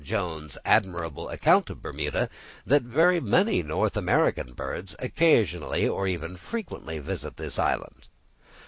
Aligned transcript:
Jones's 0.03 0.57
admirable 0.65 1.29
account 1.29 1.69
of 1.69 1.83
Bermuda, 1.83 2.27
that 2.65 2.81
very 2.81 3.19
many 3.19 3.61
North 3.61 3.95
American 3.95 4.53
birds 4.53 4.95
occasionally 4.97 5.87
or 5.87 6.07
even 6.07 6.37
frequently 6.37 6.97
visit 6.97 7.37
this 7.37 7.59
island. 7.59 8.07